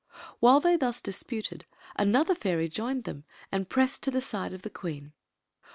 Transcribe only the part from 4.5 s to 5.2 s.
of the queen.